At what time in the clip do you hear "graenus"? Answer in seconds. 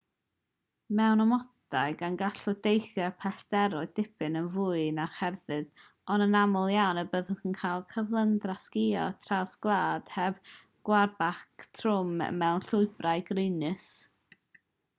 13.29-13.87